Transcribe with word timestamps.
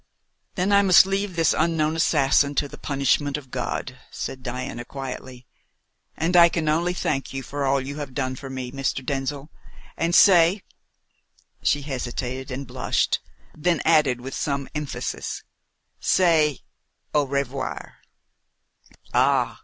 "Then 0.55 0.71
I 0.71 0.81
must 0.81 1.05
leave 1.05 1.35
this 1.35 1.53
unknown 1.55 1.95
assassin 1.95 2.55
to 2.55 2.67
the 2.67 2.79
punishment 2.79 3.37
of 3.37 3.51
God!" 3.51 3.99
said 4.09 4.41
Diana 4.41 4.83
quietly. 4.83 5.45
"And 6.17 6.35
I 6.35 6.49
can 6.49 6.67
only 6.67 6.95
thank 6.95 7.33
you 7.35 7.43
for 7.43 7.65
all 7.65 7.79
you 7.79 7.97
have 7.97 8.15
done 8.15 8.35
for 8.35 8.49
me, 8.49 8.71
Mr. 8.71 9.05
Denzil, 9.05 9.51
and 9.95 10.15
say" 10.15 10.63
she 11.61 11.83
hesitated 11.83 12.49
and 12.49 12.65
blushed, 12.65 13.19
then 13.55 13.79
added, 13.85 14.21
with 14.21 14.33
some 14.33 14.67
emphasis 14.73 15.43
"say 15.99 16.61
au 17.13 17.25
revoir." 17.27 17.97
"Ah!" 19.13 19.59